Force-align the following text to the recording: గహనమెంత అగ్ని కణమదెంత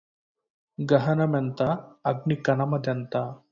గహనమెంత 0.79 1.61
అగ్ని 2.05 2.35
కణమదెంత 2.41 3.15